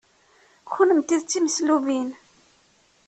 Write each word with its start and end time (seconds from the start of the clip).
Kennemti 0.71 1.17
d 1.21 1.23
timeslubin. 1.23 2.09